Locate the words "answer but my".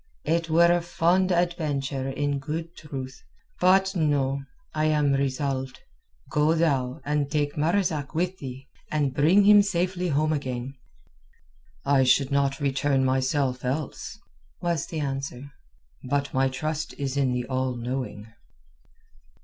15.01-16.49